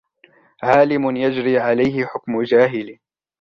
عَالِمٌ 0.63 1.15
يَجْرِي 1.15 1.57
عَلَيْهِ 1.59 2.05
حُكْمُ 2.05 2.41
جَاهِلٍ 2.43 2.99